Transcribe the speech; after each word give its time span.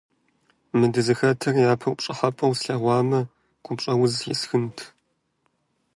Мы 0.77 0.85
дызыхэтыр 0.93 1.55
япэм 1.71 1.93
пщӀыхьэпӀэу 1.97 2.57
слъэгъуамэ, 2.59 3.21
гупщӀэуз 3.63 4.15
исхынт. 4.33 4.77